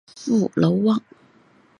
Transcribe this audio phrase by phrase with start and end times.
[0.15, 0.99] 祖父娄旺。